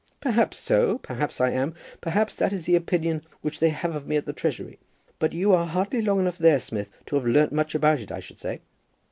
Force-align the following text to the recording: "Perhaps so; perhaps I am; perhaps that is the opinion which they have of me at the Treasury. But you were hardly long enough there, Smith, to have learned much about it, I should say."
"Perhaps 0.19 0.57
so; 0.57 0.97
perhaps 0.97 1.39
I 1.39 1.51
am; 1.51 1.75
perhaps 2.01 2.33
that 2.33 2.51
is 2.51 2.65
the 2.65 2.75
opinion 2.75 3.21
which 3.41 3.59
they 3.59 3.69
have 3.69 3.95
of 3.95 4.07
me 4.07 4.15
at 4.15 4.25
the 4.25 4.33
Treasury. 4.33 4.79
But 5.19 5.33
you 5.33 5.49
were 5.49 5.65
hardly 5.65 6.01
long 6.01 6.19
enough 6.21 6.39
there, 6.39 6.59
Smith, 6.59 6.89
to 7.05 7.17
have 7.17 7.25
learned 7.27 7.51
much 7.51 7.75
about 7.75 7.99
it, 7.99 8.11
I 8.11 8.19
should 8.19 8.39
say." 8.39 8.61